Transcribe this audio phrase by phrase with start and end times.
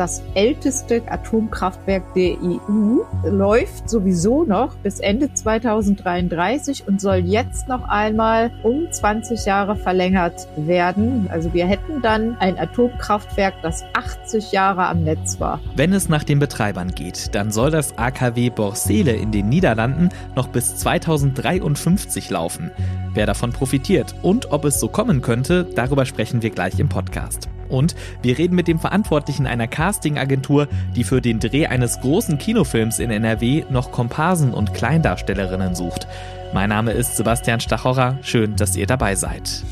[0.00, 7.86] das älteste Atomkraftwerk der EU, läuft sowieso noch bis Ende 2033 und soll jetzt noch
[7.86, 11.28] einmal um 20 Jahre verlängert werden.
[11.30, 15.60] Also wir hätten dann ein Atomkraftwerk, das 80 Jahre am Netz war.
[15.76, 20.48] Wenn es nach den Betreibern geht, dann soll das AKW Borsele in den Niederlanden noch
[20.48, 22.70] bis 2053 laufen.
[23.12, 27.50] Wer davon profitiert und ob es so kommen könnte, darüber sprechen wir gleich im Podcast.
[27.70, 32.98] Und wir reden mit dem Verantwortlichen einer Castingagentur, die für den Dreh eines großen Kinofilms
[32.98, 36.06] in NRW noch Komparsen und Kleindarstellerinnen sucht.
[36.52, 38.18] Mein Name ist Sebastian Stachorra.
[38.22, 39.62] Schön, dass ihr dabei seid.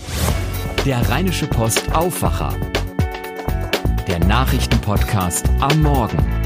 [0.87, 2.55] Der Rheinische Post Aufwacher.
[4.07, 6.38] Der Nachrichtenpodcast am Morgen.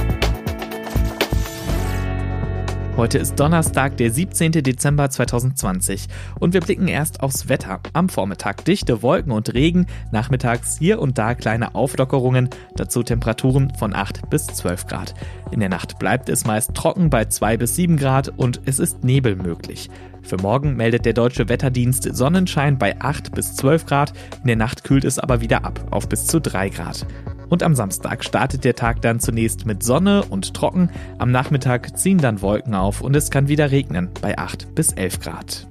[2.95, 4.53] Heute ist Donnerstag, der 17.
[4.53, 7.81] Dezember 2020 und wir blicken erst aufs Wetter.
[7.95, 13.95] Am Vormittag dichte Wolken und Regen, nachmittags hier und da kleine Auflockerungen, dazu Temperaturen von
[13.95, 15.15] 8 bis 12 Grad.
[15.51, 19.03] In der Nacht bleibt es meist trocken bei 2 bis 7 Grad und es ist
[19.03, 19.89] Nebel möglich.
[20.23, 24.85] Für morgen meldet der deutsche Wetterdienst Sonnenschein bei 8 bis 12 Grad, in der Nacht
[24.85, 27.07] kühlt es aber wieder ab auf bis zu 3 Grad.
[27.53, 30.89] Und am Samstag startet der Tag dann zunächst mit Sonne und trocken.
[31.19, 35.21] Am Nachmittag ziehen dann Wolken auf und es kann wieder regnen bei 8 bis 11
[35.21, 35.69] Grad.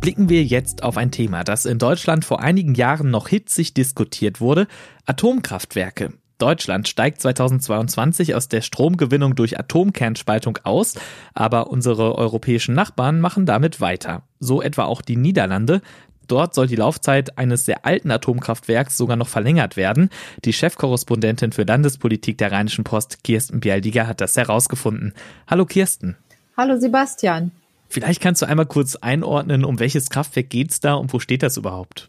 [0.00, 4.40] Blicken wir jetzt auf ein Thema, das in Deutschland vor einigen Jahren noch hitzig diskutiert
[4.40, 4.68] wurde,
[5.06, 6.12] Atomkraftwerke.
[6.38, 10.94] Deutschland steigt 2022 aus der Stromgewinnung durch Atomkernspaltung aus,
[11.34, 14.22] aber unsere europäischen Nachbarn machen damit weiter.
[14.38, 15.82] So etwa auch die Niederlande.
[16.30, 20.10] Dort soll die Laufzeit eines sehr alten Atomkraftwerks sogar noch verlängert werden.
[20.44, 25.12] Die Chefkorrespondentin für Landespolitik der Rheinischen Post, Kirsten Bialdiger, hat das herausgefunden.
[25.48, 26.16] Hallo Kirsten.
[26.56, 27.50] Hallo Sebastian.
[27.88, 31.42] Vielleicht kannst du einmal kurz einordnen, um welches Kraftwerk geht es da und wo steht
[31.42, 32.08] das überhaupt?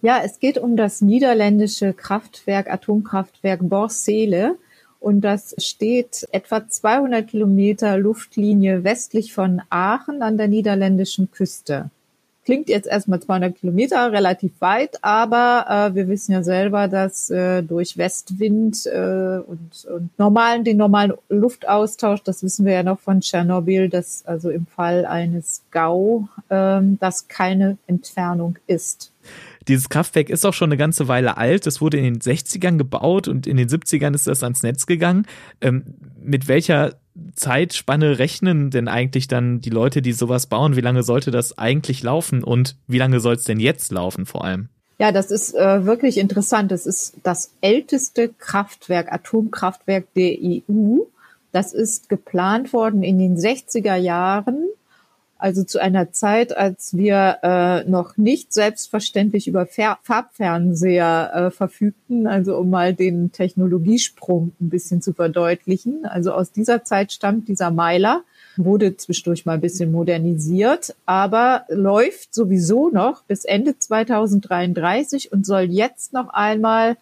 [0.00, 4.56] Ja, es geht um das niederländische Kraftwerk, Atomkraftwerk Borsele.
[5.00, 11.90] Und das steht etwa 200 Kilometer Luftlinie westlich von Aachen an der niederländischen Küste.
[12.46, 17.64] Klingt jetzt erstmal 200 Kilometer, relativ weit, aber äh, wir wissen ja selber, dass äh,
[17.64, 23.20] durch Westwind äh, und, und normalen, den normalen Luftaustausch, das wissen wir ja noch von
[23.20, 29.12] Tschernobyl, dass also im Fall eines GAU äh, das keine Entfernung ist.
[29.66, 31.66] Dieses Kraftwerk ist auch schon eine ganze Weile alt.
[31.66, 35.26] Es wurde in den 60ern gebaut und in den 70ern ist das ans Netz gegangen.
[35.60, 35.82] Ähm,
[36.22, 36.94] mit welcher
[37.34, 40.76] Zeitspanne rechnen denn eigentlich dann die Leute, die sowas bauen?
[40.76, 44.44] Wie lange sollte das eigentlich laufen und wie lange soll es denn jetzt laufen vor
[44.44, 44.68] allem?
[44.98, 46.70] Ja, das ist äh, wirklich interessant.
[46.70, 51.00] Das ist das älteste Kraftwerk, Atomkraftwerk der EU.
[51.52, 54.68] Das ist geplant worden in den 60er Jahren
[55.38, 62.26] also zu einer Zeit, als wir äh, noch nicht selbstverständlich über Fer Farbfernseher äh, verfügten,
[62.26, 66.06] also um mal den Technologiesprung ein bisschen zu verdeutlichen.
[66.06, 68.22] Also aus dieser Zeit stammt dieser Meiler,
[68.56, 75.64] wurde zwischendurch mal ein bisschen modernisiert, aber läuft sowieso noch bis Ende 2033 und soll
[75.64, 76.96] jetzt noch einmal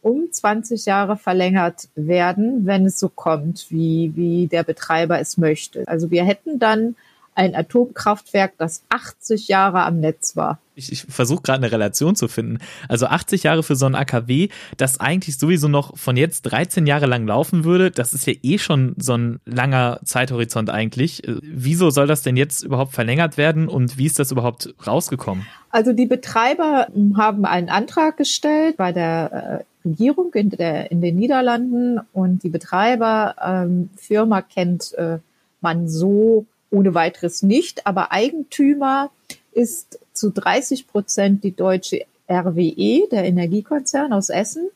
[0.00, 5.88] um 20 Jahre verlängert werden, wenn es so kommt, wie, wie der Betreiber es möchte.
[5.88, 6.94] Also wir hätten dann
[7.34, 10.58] ein Atomkraftwerk, das 80 Jahre am Netz war.
[10.76, 12.58] Ich, ich versuche gerade eine Relation zu finden.
[12.88, 17.06] Also 80 Jahre für so ein AKW, das eigentlich sowieso noch von jetzt 13 Jahre
[17.06, 21.26] lang laufen würde, das ist ja eh schon so ein langer Zeithorizont eigentlich.
[21.26, 25.46] Äh, wieso soll das denn jetzt überhaupt verlängert werden und wie ist das überhaupt rausgekommen?
[25.70, 31.16] Also die Betreiber haben einen Antrag gestellt bei der äh, Regierung in, der, in den
[31.16, 35.18] Niederlanden und die Betreiberfirma ähm, kennt äh,
[35.60, 39.10] man so ohne weiteres nicht, aber Eigentümer
[39.52, 44.68] ist zu 30 Prozent die deutsche RWE, der Energiekonzern aus Essen,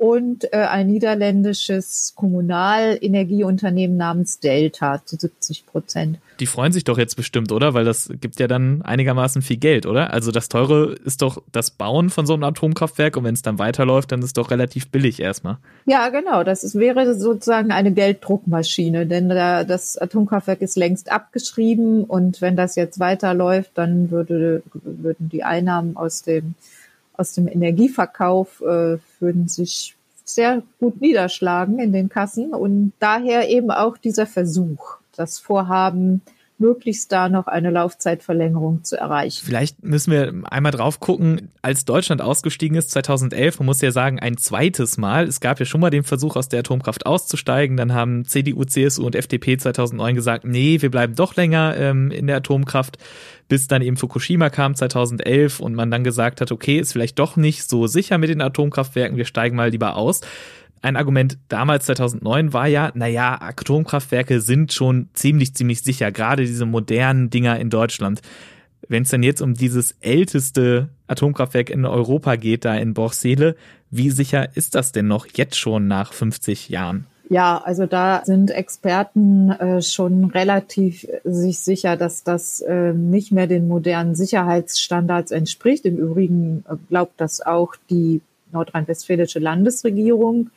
[0.00, 6.18] und äh, ein niederländisches Kommunalenergieunternehmen namens Delta zu 70 Prozent.
[6.40, 7.74] Die freuen sich doch jetzt bestimmt, oder?
[7.74, 10.10] Weil das gibt ja dann einigermaßen viel Geld, oder?
[10.10, 13.58] Also das Teure ist doch das Bauen von so einem Atomkraftwerk und wenn es dann
[13.58, 15.58] weiterläuft, dann ist es doch relativ billig erstmal.
[15.84, 16.44] Ja, genau.
[16.44, 22.56] Das ist, wäre sozusagen eine Gelddruckmaschine, denn da, das Atomkraftwerk ist längst abgeschrieben und wenn
[22.56, 26.54] das jetzt weiterläuft, dann würde, würden die Einnahmen aus dem
[27.20, 29.94] aus dem Energieverkauf äh, würden sich
[30.24, 32.54] sehr gut niederschlagen in den Kassen.
[32.54, 36.22] Und daher eben auch dieser Versuch, das Vorhaben,
[36.60, 39.44] möglichst da noch eine Laufzeitverlängerung zu erreichen.
[39.44, 44.20] Vielleicht müssen wir einmal drauf gucken, als Deutschland ausgestiegen ist 2011, man muss ja sagen,
[44.20, 45.24] ein zweites Mal.
[45.24, 47.76] Es gab ja schon mal den Versuch, aus der Atomkraft auszusteigen.
[47.76, 52.26] Dann haben CDU, CSU und FDP 2009 gesagt, nee, wir bleiben doch länger ähm, in
[52.26, 52.98] der Atomkraft,
[53.48, 57.36] bis dann eben Fukushima kam 2011 und man dann gesagt hat, okay, ist vielleicht doch
[57.36, 60.20] nicht so sicher mit den Atomkraftwerken, wir steigen mal lieber aus.
[60.82, 66.64] Ein Argument damals 2009 war ja, naja, Atomkraftwerke sind schon ziemlich, ziemlich sicher, gerade diese
[66.64, 68.22] modernen Dinger in Deutschland.
[68.88, 73.56] Wenn es dann jetzt um dieses älteste Atomkraftwerk in Europa geht, da in Borssele,
[73.90, 77.06] wie sicher ist das denn noch jetzt schon nach 50 Jahren?
[77.28, 83.46] Ja, also da sind Experten äh, schon relativ sich sicher, dass das äh, nicht mehr
[83.46, 85.84] den modernen Sicherheitsstandards entspricht.
[85.84, 88.20] Im Übrigen äh, glaubt das auch die
[88.52, 90.50] nordrhein-westfälische Landesregierung.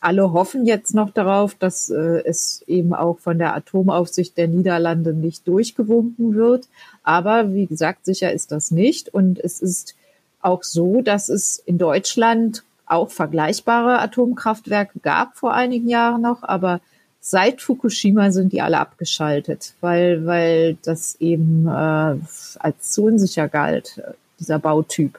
[0.00, 5.14] Alle hoffen jetzt noch darauf, dass äh, es eben auch von der Atomaufsicht der Niederlande
[5.14, 6.68] nicht durchgewunken wird.
[7.02, 9.08] Aber wie gesagt, sicher ist das nicht.
[9.08, 9.96] Und es ist
[10.40, 16.80] auch so, dass es in Deutschland auch vergleichbare Atomkraftwerke gab vor einigen Jahren noch, aber
[17.20, 24.00] seit Fukushima sind die alle abgeschaltet, weil, weil das eben äh, als zu unsicher galt,
[24.38, 25.18] dieser Bautyp.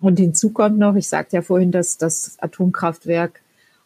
[0.00, 3.40] Und hinzu kommt noch, ich sagte ja vorhin, dass das Atomkraftwerk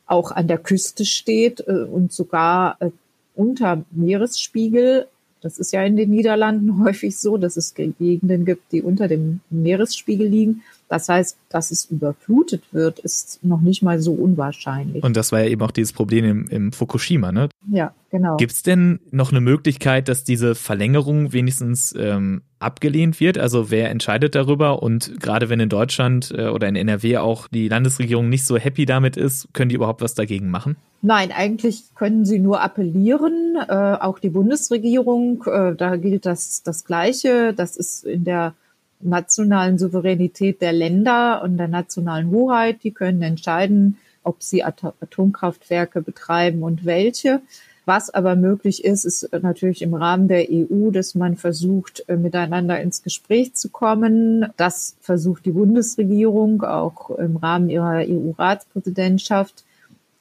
[0.06, 2.90] auch an der Küste steht äh, und sogar äh,
[3.34, 5.06] unter Meeresspiegel.
[5.40, 9.40] Das ist ja in den Niederlanden häufig so, dass es Gegenden gibt, die unter dem
[9.50, 10.62] Meeresspiegel liegen.
[10.88, 15.02] Das heißt, dass es überflutet wird, ist noch nicht mal so unwahrscheinlich.
[15.04, 17.50] Und das war ja eben auch dieses Problem im, im Fukushima, ne?
[17.70, 18.36] Ja, genau.
[18.38, 23.36] Gibt es denn noch eine Möglichkeit, dass diese Verlängerung wenigstens ähm, abgelehnt wird?
[23.36, 24.82] Also wer entscheidet darüber?
[24.82, 28.86] Und gerade wenn in Deutschland äh, oder in NRW auch die Landesregierung nicht so happy
[28.86, 30.76] damit ist, können die überhaupt was dagegen machen?
[31.02, 33.56] Nein, eigentlich können sie nur appellieren.
[33.68, 37.52] Äh, auch die Bundesregierung, äh, da gilt das, das Gleiche.
[37.52, 38.54] Das ist in der
[39.00, 42.82] nationalen Souveränität der Länder und der nationalen Hoheit.
[42.82, 47.40] Die können entscheiden, ob sie Atomkraftwerke betreiben und welche.
[47.88, 52.78] Was aber möglich ist, ist natürlich im Rahmen der EU, dass man versucht, äh, miteinander
[52.82, 54.44] ins Gespräch zu kommen.
[54.58, 59.64] Das versucht die Bundesregierung auch im Rahmen ihrer EU-Ratspräsidentschaft.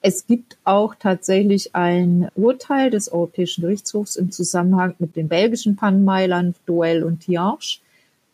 [0.01, 6.56] Es gibt auch tatsächlich ein Urteil des Europäischen Gerichtshofs im Zusammenhang mit den belgischen Pannenmeilern
[6.65, 7.80] Doel und Tianche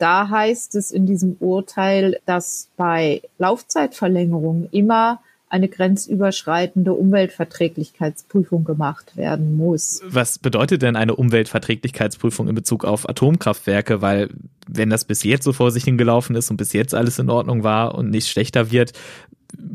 [0.04, 9.56] da heißt es in diesem Urteil, dass bei Laufzeitverlängerung immer eine grenzüberschreitende Umweltverträglichkeitsprüfung gemacht werden
[9.56, 10.02] muss.
[10.06, 14.02] Was bedeutet denn eine Umweltverträglichkeitsprüfung in Bezug auf Atomkraftwerke?
[14.02, 14.30] Weil
[14.68, 17.64] wenn das bis jetzt so vor sich hingelaufen ist und bis jetzt alles in Ordnung
[17.64, 18.92] war und nicht schlechter wird,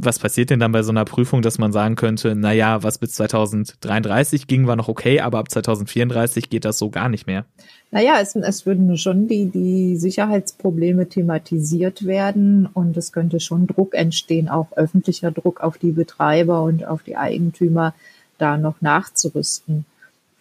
[0.00, 2.98] was passiert denn dann bei so einer Prüfung, dass man sagen könnte, na ja, was
[2.98, 7.44] bis 2033 ging, war noch okay, aber ab 2034 geht das so gar nicht mehr?
[7.90, 13.94] Naja, es, es würden schon die, die Sicherheitsprobleme thematisiert werden und es könnte schon Druck
[13.94, 17.94] entstehen, auch öffentlicher Druck auf die Betreiber und auf die Eigentümer,
[18.36, 19.84] da noch nachzurüsten.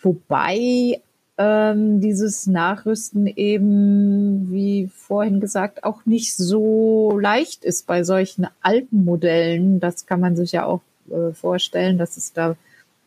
[0.02, 1.02] Wobei
[1.38, 9.06] ähm, dieses Nachrüsten eben, wie vorhin gesagt, auch nicht so leicht ist bei solchen alten
[9.06, 9.80] Modellen.
[9.80, 12.56] Das kann man sich ja auch äh, vorstellen, dass es da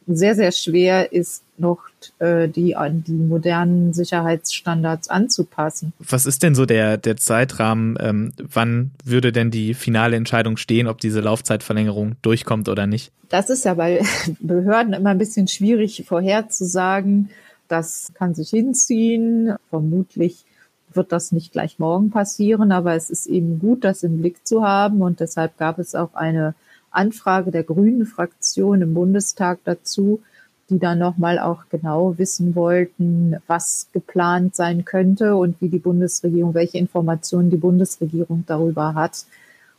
[0.06, 1.79] sehr, sehr schwer ist, noch
[2.19, 5.93] äh, die an die modernen Sicherheitsstandards anzupassen.
[5.99, 7.97] Was ist denn so der, der Zeitrahmen?
[8.00, 13.12] Ähm, wann würde denn die finale Entscheidung stehen, ob diese Laufzeitverlängerung durchkommt oder nicht?
[13.29, 14.03] Das ist ja bei
[14.41, 17.31] Behörden immer ein bisschen schwierig vorherzusagen.
[17.70, 19.55] Das kann sich hinziehen.
[19.70, 20.44] Vermutlich
[20.93, 24.64] wird das nicht gleich morgen passieren, aber es ist eben gut, das im Blick zu
[24.64, 25.02] haben.
[25.02, 26.56] Und deshalb gab es auch eine
[26.90, 30.21] Anfrage der Grünen Fraktion im Bundestag dazu,
[30.68, 36.54] die dann nochmal auch genau wissen wollten, was geplant sein könnte und wie die Bundesregierung,
[36.54, 39.26] welche Informationen die Bundesregierung darüber hat.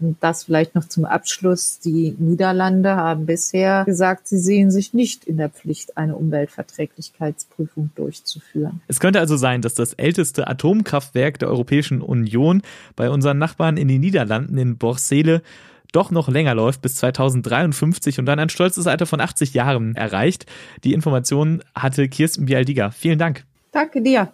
[0.02, 1.80] Und das vielleicht noch zum Abschluss.
[1.80, 8.82] Die Niederlande haben bisher gesagt, sie sehen sich nicht in der Pflicht, eine Umweltverträglichkeitsprüfung durchzuführen.
[8.88, 12.62] Es könnte also sein, dass das älteste Atomkraftwerk der Europäischen Union
[12.96, 15.42] bei unseren Nachbarn in den Niederlanden in Borsele
[15.92, 20.46] doch noch länger läuft, bis 2053 und dann ein stolzes Alter von 80 Jahren erreicht.
[20.84, 22.92] Die Informationen hatte Kirsten Bialdiger.
[22.92, 23.46] Vielen Dank.
[23.72, 24.32] Danke dir.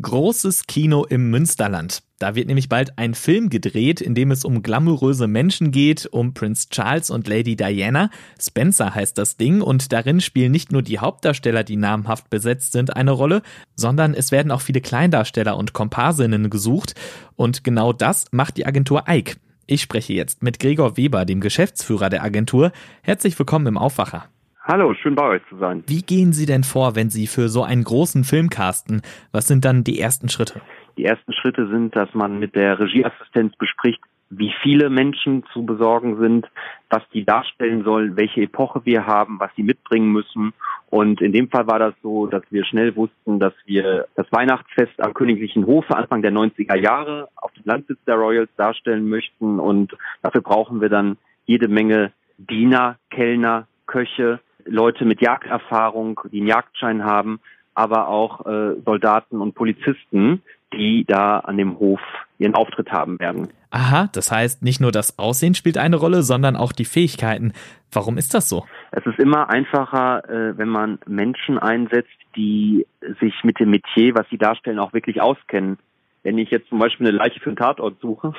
[0.00, 2.04] Großes Kino im Münsterland.
[2.20, 6.34] Da wird nämlich bald ein Film gedreht, in dem es um glamouröse Menschen geht, um
[6.34, 8.08] Prince Charles und Lady Diana.
[8.40, 12.94] Spencer heißt das Ding und darin spielen nicht nur die Hauptdarsteller, die namhaft besetzt sind,
[12.94, 13.42] eine Rolle,
[13.74, 16.94] sondern es werden auch viele Kleindarsteller und Komparsinnen gesucht.
[17.34, 19.38] Und genau das macht die Agentur Ike.
[19.66, 22.70] Ich spreche jetzt mit Gregor Weber, dem Geschäftsführer der Agentur.
[23.02, 24.28] Herzlich willkommen im Aufwacher.
[24.70, 25.82] Hallo, schön bei euch zu sein.
[25.86, 29.00] Wie gehen Sie denn vor, wenn Sie für so einen großen Film casten?
[29.32, 30.60] Was sind dann die ersten Schritte?
[30.98, 33.98] Die ersten Schritte sind, dass man mit der Regieassistenz bespricht,
[34.28, 36.46] wie viele Menschen zu besorgen sind,
[36.90, 40.52] was die darstellen soll, welche Epoche wir haben, was sie mitbringen müssen.
[40.90, 45.00] Und in dem Fall war das so, dass wir schnell wussten, dass wir das Weihnachtsfest
[45.00, 49.60] am Königlichen Hofe Anfang der 90er Jahre auf dem Landsitz der Royals darstellen möchten.
[49.60, 56.48] Und dafür brauchen wir dann jede Menge Diener, Kellner, Köche, Leute mit Jagderfahrung, die einen
[56.48, 57.40] Jagdschein haben,
[57.74, 62.00] aber auch äh, Soldaten und Polizisten, die da an dem Hof
[62.38, 63.48] ihren Auftritt haben werden.
[63.70, 67.52] Aha, das heißt, nicht nur das Aussehen spielt eine Rolle, sondern auch die Fähigkeiten.
[67.92, 68.64] Warum ist das so?
[68.92, 72.86] Es ist immer einfacher, äh, wenn man Menschen einsetzt, die
[73.20, 75.78] sich mit dem Metier, was sie darstellen, auch wirklich auskennen.
[76.22, 78.32] Wenn ich jetzt zum Beispiel eine Leiche für einen Tatort suche,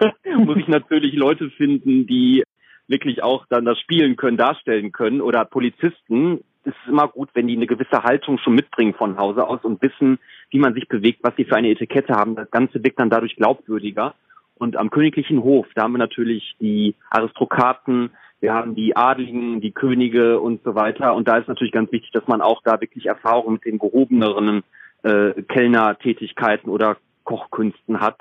[0.36, 2.42] muss ich natürlich Leute finden, die
[2.90, 6.40] wirklich auch dann das spielen können, darstellen können oder Polizisten.
[6.64, 9.80] Es ist immer gut, wenn die eine gewisse Haltung schon mitbringen von Hause aus und
[9.80, 10.18] wissen,
[10.50, 12.34] wie man sich bewegt, was sie für eine Etikette haben.
[12.34, 14.14] Das Ganze wirkt dann dadurch glaubwürdiger.
[14.56, 19.72] Und am königlichen Hof, da haben wir natürlich die Aristokraten, wir haben die Adligen, die
[19.72, 21.14] Könige und so weiter.
[21.14, 24.62] Und da ist natürlich ganz wichtig, dass man auch da wirklich Erfahrung mit den gehobeneren
[25.02, 28.18] äh, Kellnertätigkeiten oder Kochkünsten hat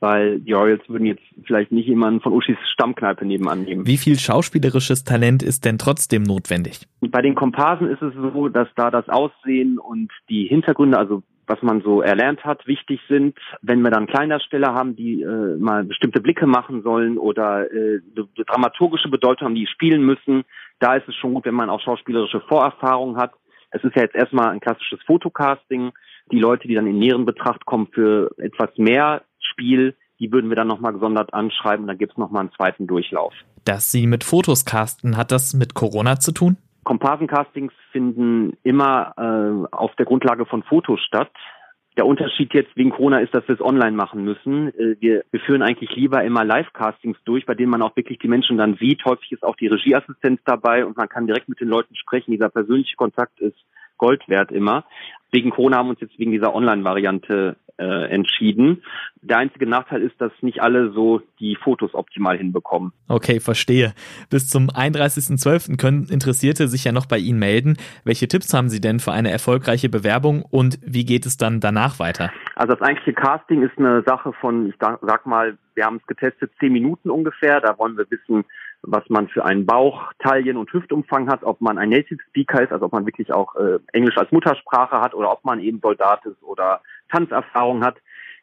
[0.00, 3.86] weil die Royals würden jetzt vielleicht nicht jemanden von Uschis Stammkneipe nebenan nehmen.
[3.86, 6.80] Wie viel schauspielerisches Talent ist denn trotzdem notwendig?
[7.00, 11.60] Bei den Komparsen ist es so, dass da das Aussehen und die Hintergründe, also was
[11.62, 13.36] man so erlernt hat, wichtig sind.
[13.60, 18.00] Wenn wir dann Kleindarsteller haben, die äh, mal bestimmte Blicke machen sollen oder äh,
[18.46, 20.44] dramaturgische Bedeutung haben, die spielen müssen,
[20.78, 23.32] da ist es schon gut, wenn man auch schauspielerische Vorerfahrung hat.
[23.70, 25.92] Es ist ja jetzt erstmal ein klassisches Fotocasting.
[26.32, 30.56] Die Leute, die dann in näheren Betracht kommen für etwas mehr Spiel, die würden wir
[30.56, 33.32] dann nochmal gesondert anschreiben und dann gibt es nochmal einen zweiten Durchlauf.
[33.64, 36.56] Dass Sie mit Fotos casten, hat das mit Corona zu tun?
[36.84, 41.30] Komparsencastings finden immer äh, auf der Grundlage von Fotos statt.
[41.96, 44.68] Der Unterschied jetzt wegen Corona ist, dass wir es online machen müssen.
[44.78, 48.28] Äh, wir, wir führen eigentlich lieber immer Live-Castings durch, bei denen man auch wirklich die
[48.28, 49.04] Menschen dann sieht.
[49.04, 52.30] Häufig ist auch die Regieassistenz dabei und man kann direkt mit den Leuten sprechen.
[52.30, 53.58] Dieser persönliche Kontakt ist
[53.98, 54.84] Gold wert immer.
[55.30, 58.82] Wegen Corona haben wir uns jetzt wegen dieser Online-Variante äh, entschieden.
[59.22, 62.92] Der einzige Nachteil ist, dass nicht alle so die Fotos optimal hinbekommen.
[63.08, 63.92] Okay, verstehe.
[64.30, 65.76] Bis zum 31.12.
[65.78, 67.76] können Interessierte sich ja noch bei Ihnen melden.
[68.04, 71.98] Welche Tipps haben Sie denn für eine erfolgreiche Bewerbung und wie geht es dann danach
[71.98, 72.30] weiter?
[72.54, 76.52] Also das eigentliche Casting ist eine Sache von, ich sag mal, wir haben es getestet,
[76.60, 77.60] zehn Minuten ungefähr.
[77.60, 78.44] Da wollen wir wissen,
[78.82, 82.72] was man für einen Bauch, Taillen und Hüftumfang hat, ob man ein Native Speaker ist,
[82.72, 86.24] also ob man wirklich auch äh, Englisch als Muttersprache hat oder ob man eben Soldat
[86.24, 86.80] ist oder
[87.10, 87.96] Tanzerfahrung hat.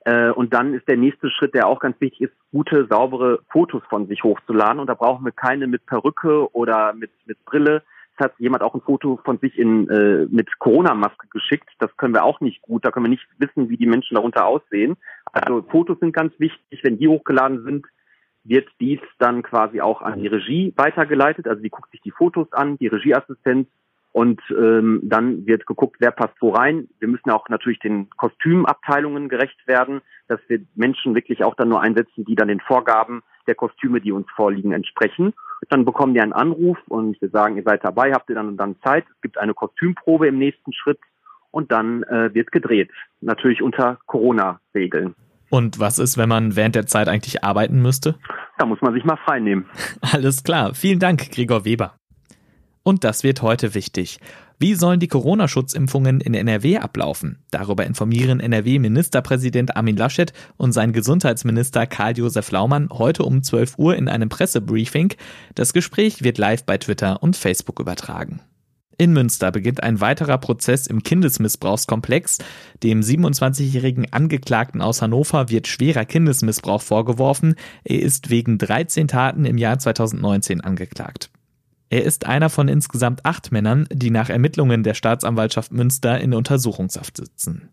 [0.05, 3.83] Äh, und dann ist der nächste Schritt, der auch ganz wichtig ist, gute, saubere Fotos
[3.89, 4.79] von sich hochzuladen.
[4.79, 7.83] Und da brauchen wir keine mit Perücke oder mit, mit Brille.
[8.15, 11.69] Es hat jemand auch ein Foto von sich in, äh, mit Corona-Maske geschickt.
[11.79, 12.85] Das können wir auch nicht gut.
[12.85, 14.97] Da können wir nicht wissen, wie die Menschen darunter aussehen.
[15.31, 16.83] Also Fotos sind ganz wichtig.
[16.83, 17.85] Wenn die hochgeladen sind,
[18.43, 21.47] wird dies dann quasi auch an die Regie weitergeleitet.
[21.47, 23.67] Also die guckt sich die Fotos an, die Regieassistenz
[24.17, 26.87] und ähm, dann wird geguckt, wer passt wo rein.
[26.97, 31.81] Wir müssen auch natürlich den Kostümabteilungen gerecht werden, dass wir Menschen wirklich auch dann nur
[31.81, 35.35] einsetzen, die dann den Vorgaben der Kostüme, die uns vorliegen, entsprechen.
[35.69, 38.57] Dann bekommen die einen Anruf und wir sagen, ihr seid dabei, habt ihr dann und
[38.57, 39.05] dann Zeit.
[39.07, 40.99] Es gibt eine Kostümprobe im nächsten Schritt
[41.51, 42.89] und dann äh, wird gedreht.
[43.21, 45.13] Natürlich unter Corona-Regeln.
[45.51, 48.15] Und was ist, wenn man während der Zeit eigentlich arbeiten müsste?
[48.57, 49.67] Da muss man sich mal frei nehmen.
[50.01, 50.73] Alles klar.
[50.73, 51.93] Vielen Dank, Gregor Weber.
[52.87, 54.21] Und das wird heute wichtig.
[54.59, 57.39] Wie sollen die Corona-Schutzimpfungen in NRW ablaufen?
[57.51, 64.07] Darüber informieren NRW-Ministerpräsident Armin Laschet und sein Gesundheitsminister Karl-Josef Laumann heute um 12 Uhr in
[64.07, 65.15] einem Pressebriefing.
[65.53, 68.39] Das Gespräch wird live bei Twitter und Facebook übertragen.
[68.97, 72.37] In Münster beginnt ein weiterer Prozess im Kindesmissbrauchskomplex.
[72.83, 77.55] Dem 27-jährigen Angeklagten aus Hannover wird schwerer Kindesmissbrauch vorgeworfen.
[77.83, 81.31] Er ist wegen 13 Taten im Jahr 2019 angeklagt.
[81.89, 87.17] Er ist einer von insgesamt acht Männern, die nach Ermittlungen der Staatsanwaltschaft Münster in Untersuchungshaft
[87.17, 87.69] sitzen.